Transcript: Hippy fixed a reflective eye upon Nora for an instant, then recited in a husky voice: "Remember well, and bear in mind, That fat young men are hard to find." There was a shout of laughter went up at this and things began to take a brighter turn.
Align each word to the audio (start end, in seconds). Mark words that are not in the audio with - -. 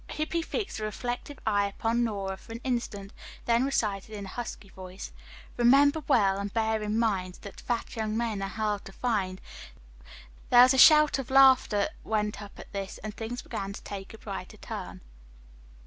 Hippy 0.09 0.41
fixed 0.41 0.79
a 0.79 0.83
reflective 0.83 1.37
eye 1.45 1.67
upon 1.67 2.03
Nora 2.03 2.35
for 2.35 2.53
an 2.53 2.61
instant, 2.63 3.13
then 3.45 3.63
recited 3.63 4.15
in 4.15 4.25
a 4.25 4.29
husky 4.29 4.67
voice: 4.69 5.11
"Remember 5.57 6.01
well, 6.07 6.39
and 6.39 6.51
bear 6.51 6.81
in 6.81 6.97
mind, 6.97 7.37
That 7.43 7.61
fat 7.61 7.95
young 7.95 8.17
men 8.17 8.41
are 8.41 8.49
hard 8.49 8.83
to 8.85 8.93
find." 8.93 9.39
There 10.49 10.63
was 10.63 10.73
a 10.73 10.79
shout 10.79 11.19
of 11.19 11.29
laughter 11.29 11.87
went 12.03 12.41
up 12.41 12.57
at 12.57 12.73
this 12.73 12.97
and 13.03 13.15
things 13.15 13.43
began 13.43 13.73
to 13.73 13.83
take 13.83 14.11
a 14.11 14.17
brighter 14.17 14.57
turn. 14.57 15.01